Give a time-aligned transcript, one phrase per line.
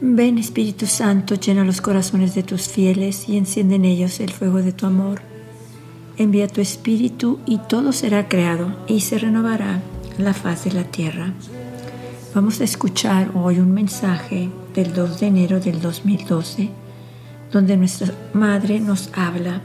[0.00, 4.62] Ven Espíritu Santo, llena los corazones de tus fieles y enciende en ellos el fuego
[4.62, 5.20] de tu amor.
[6.16, 9.82] Envía tu Espíritu y todo será creado y se renovará
[10.18, 11.32] la faz de la tierra.
[12.34, 16.70] Vamos a escuchar hoy un mensaje del 2 de enero del 2012,
[17.50, 19.60] donde nuestra Madre nos habla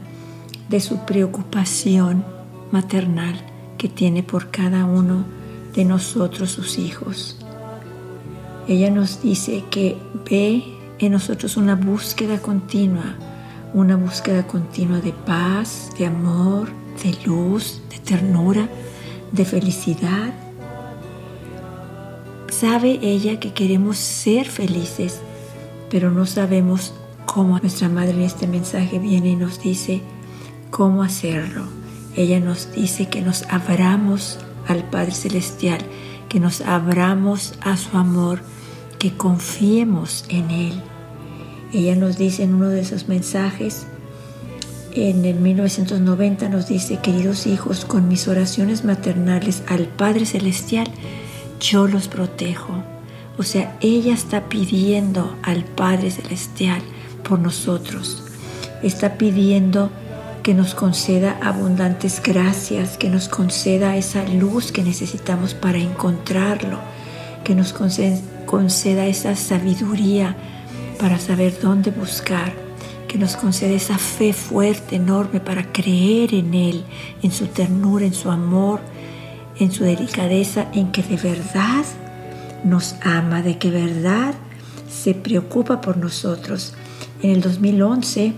[0.70, 2.24] de su preocupación
[2.70, 3.34] maternal
[3.76, 5.24] que tiene por cada uno
[5.74, 7.36] de nosotros, sus hijos.
[8.68, 9.96] Ella nos dice que
[10.30, 10.62] ve
[11.00, 13.16] en nosotros una búsqueda continua,
[13.74, 16.68] una búsqueda continua de paz, de amor,
[17.02, 18.68] de luz, de ternura,
[19.32, 20.32] de felicidad.
[22.48, 25.20] Sabe ella que queremos ser felices,
[25.90, 26.94] pero no sabemos
[27.26, 27.58] cómo.
[27.58, 30.00] Nuestra madre en este mensaje viene y nos dice
[30.70, 31.64] cómo hacerlo.
[32.16, 35.80] Ella nos dice que nos abramos al Padre Celestial,
[36.28, 38.40] que nos abramos a su amor,
[38.98, 40.82] que confiemos en Él.
[41.72, 43.86] Ella nos dice en uno de esos mensajes,
[44.92, 50.88] en el 1990 nos dice, queridos hijos, con mis oraciones maternales al Padre Celestial,
[51.60, 52.82] yo los protejo.
[53.38, 56.82] O sea, ella está pidiendo al Padre Celestial
[57.22, 58.24] por nosotros.
[58.82, 59.90] Está pidiendo
[60.42, 66.78] que nos conceda abundantes gracias, que nos conceda esa luz que necesitamos para encontrarlo,
[67.44, 70.36] que nos conceda esa sabiduría
[70.98, 72.52] para saber dónde buscar,
[73.06, 76.84] que nos conceda esa fe fuerte, enorme para creer en Él,
[77.22, 78.80] en su ternura, en su amor,
[79.58, 81.84] en su delicadeza, en que de verdad
[82.64, 84.34] nos ama, de que verdad
[84.90, 86.74] se preocupa por nosotros.
[87.22, 88.32] En el 2011,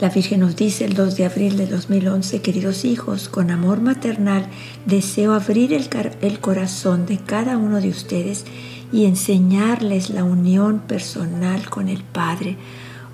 [0.00, 4.46] la Virgen nos dice el 2 de abril de 2011, queridos hijos, con amor maternal
[4.86, 5.90] deseo abrir el,
[6.22, 8.46] el, corazón de cada uno de ustedes
[8.94, 12.56] y enseñarles la unión personal con el Padre.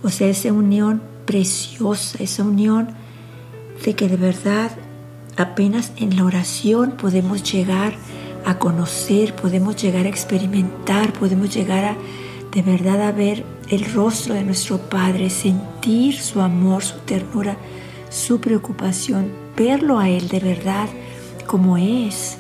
[0.05, 2.91] O sea, esa unión preciosa, esa unión
[3.85, 4.71] de que de verdad
[5.37, 7.95] apenas en la oración podemos llegar
[8.45, 11.97] a conocer, podemos llegar a experimentar, podemos llegar a
[12.57, 17.59] de verdad a ver el rostro de nuestro Padre, sentir su amor, su ternura,
[18.09, 20.89] su preocupación, verlo a Él de verdad
[21.47, 22.39] como es,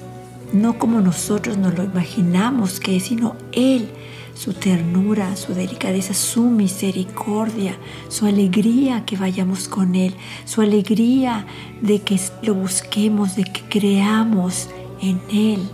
[0.55, 3.91] no como nosotros nos lo imaginamos que es, sino Él,
[4.33, 7.77] su ternura, su delicadeza, su misericordia,
[8.09, 10.15] su alegría que vayamos con Él,
[10.47, 11.47] su alegría
[11.83, 14.71] de que lo busquemos, de que creamos
[15.03, 15.69] en Él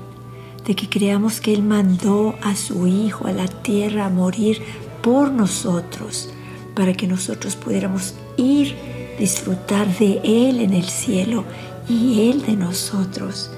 [0.66, 4.60] de que creamos que Él mandó a su Hijo a la tierra a morir
[5.02, 6.30] por nosotros,
[6.74, 8.76] para que nosotros pudiéramos ir,
[9.18, 11.44] disfrutar de Él en el cielo
[11.88, 13.50] y Él de nosotros.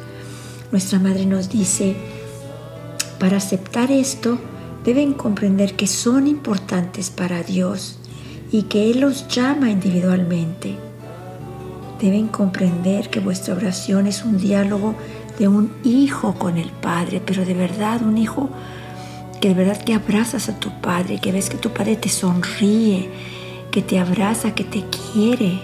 [0.72, 1.94] Nuestra Madre nos dice,
[3.18, 4.38] para aceptar esto,
[4.84, 7.98] deben comprender que son importantes para Dios
[8.50, 10.76] y que Él los llama individualmente.
[12.00, 14.94] Deben comprender que vuestra oración es un diálogo
[15.38, 18.50] de un hijo con el Padre, pero de verdad un hijo
[19.40, 23.10] que de verdad que abrazas a tu Padre, que ves que tu Padre te sonríe,
[23.70, 25.60] que te abraza, que te quiere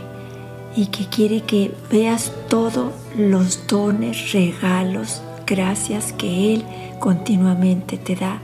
[0.76, 6.64] y que quiere que veas todos los dones, regalos, gracias que Él
[6.98, 8.40] continuamente te da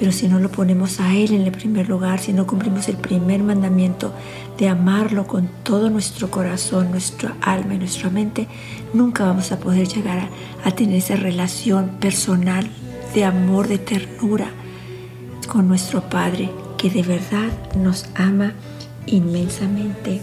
[0.00, 2.96] pero si no lo ponemos a Él en el primer lugar, si no cumplimos el
[2.96, 4.14] primer mandamiento
[4.56, 8.48] de amarlo con todo nuestro corazón, nuestra alma y nuestra mente,
[8.94, 10.30] nunca vamos a poder llegar
[10.64, 12.66] a, tener esa relación personal
[13.14, 14.50] de amor, de ternura
[15.46, 18.54] con nuestro Padre, que de verdad nos ama
[19.04, 20.22] inmensamente.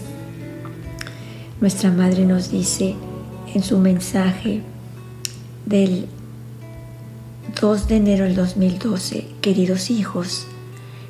[1.60, 2.96] Nuestra Madre nos dice
[3.54, 4.60] en su mensaje
[5.66, 6.08] del
[7.54, 10.46] 2 de enero del 2012, queridos hijos,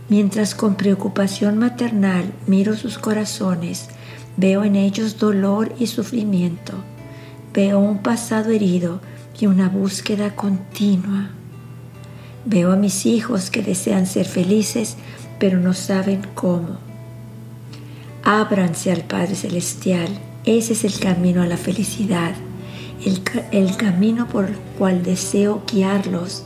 [0.09, 3.89] mientras con preocupación maternal miro sus corazones,
[4.37, 6.75] veo en ellos dolor y sufrimiento,
[7.53, 9.01] veo un pasado herido
[9.39, 11.31] y una búsqueda continua.
[12.45, 14.97] Veo a mis hijos que desean ser felices,
[15.39, 16.79] pero no saben cómo.
[18.23, 20.09] Ábranse al Padre Celestial,
[20.45, 22.33] ese es el camino a la felicidad
[23.05, 26.45] el, camino por el cual deseo guiarlos.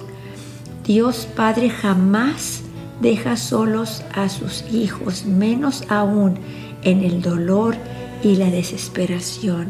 [0.84, 2.62] Dios Padre jamás
[3.00, 6.38] deja solos a sus hijos, menos aún
[6.82, 7.76] en el dolor
[8.22, 9.68] y la desesperación.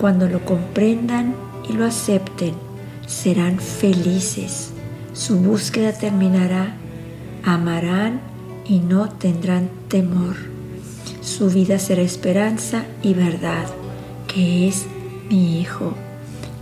[0.00, 1.34] Cuando lo comprendan
[1.68, 2.54] y lo acepten,
[3.06, 4.72] serán felices.
[5.12, 6.76] Su búsqueda terminará,
[7.44, 8.20] amarán
[8.66, 10.36] y no tendrán temor.
[11.20, 13.66] Su vida será esperanza y verdad
[14.26, 14.86] que es
[15.34, 15.94] mi Hijo.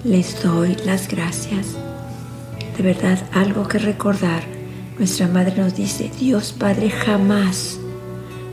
[0.02, 1.76] Les doy las gracias.
[2.76, 4.42] De verdad, algo que recordar.
[4.98, 7.78] Nuestra madre nos dice, Dios Padre jamás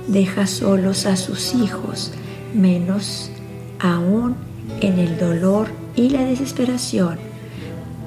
[0.08, 2.12] deja solos a sus hijos,
[2.54, 3.30] menos
[3.80, 4.36] aún
[4.82, 7.18] en el dolor y la desesperación.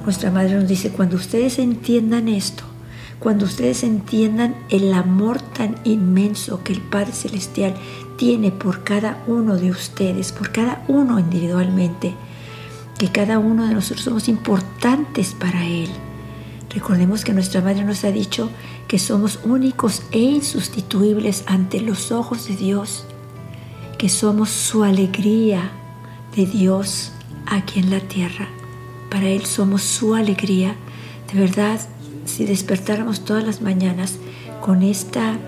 [0.05, 2.65] Nuestra madre nos dice, cuando ustedes entiendan esto,
[3.21, 7.75] cuando ustedes entiendan el amor tan inmenso que el Padre Celestial
[8.23, 12.15] tiene por cada uno de ustedes, por cada uno individualmente,
[12.97, 15.89] que cada uno de nosotros somos importantes para Él.
[16.71, 18.49] Recordemos que nuestra Madre nos ha dicho
[18.87, 23.07] que somos únicos e insustituibles ante los ojos de Dios,
[23.99, 25.73] que somos su alegría
[26.37, 27.11] de Dios
[27.47, 28.47] aquí en la tierra.
[29.11, 30.77] Para Él somos su alegría.
[31.33, 31.81] De verdad,
[32.25, 34.15] si despertáramos todas las mañanas
[34.61, 35.41] con esta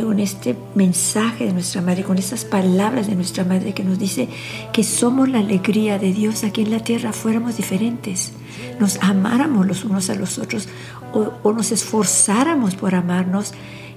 [0.00, 4.28] con este mensaje de nuestra madre, con estas palabras de nuestra madre que nos dice
[4.72, 8.32] que somos la alegría de Dios aquí en la tierra, fuéramos diferentes,
[8.80, 10.68] nos amáramos los unos a los otros
[11.12, 13.52] o, o nos esforzáramos por amarnos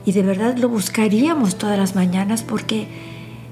[0.06, 2.88] y de verdad lo buscaríamos todas las mañanas porque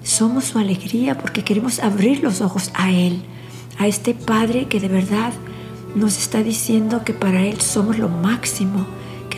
[0.03, 3.21] somos su alegría, porque queremos abrir los ojos a Él,
[3.77, 5.33] a este Padre que de verdad
[5.95, 8.85] nos está diciendo que para Él somos lo máximo,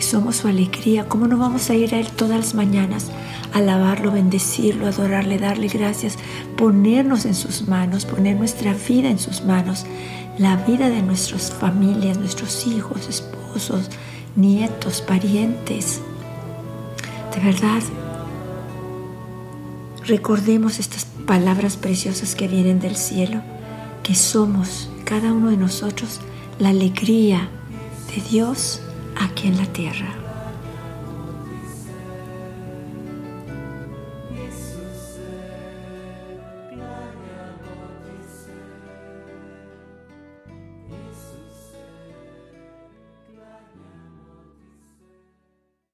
[0.02, 1.08] somos su alegría.
[1.08, 3.10] ¿Cómo no vamos a ir a Él todas las mañanas?
[3.52, 6.16] Alabarlo, bendecirlo, adorarle, darle gracias,
[6.56, 9.86] ponernos en sus manos, poner nuestra vida en sus manos,
[10.38, 13.90] la vida de nuestras familias, nuestros hijos, esposos,
[14.36, 16.00] nietos, parientes.
[17.34, 17.82] De verdad,
[20.06, 23.42] recordemos estas palabras preciosas que vienen del cielo,
[24.02, 26.20] que somos, cada uno de nosotros,
[26.58, 27.48] la alegría
[28.14, 28.80] de Dios
[29.20, 30.29] aquí en la tierra.